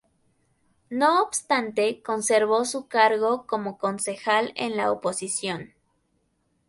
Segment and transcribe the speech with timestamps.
[0.89, 5.75] No obstante, conservó su cargo como concejal en la oposición.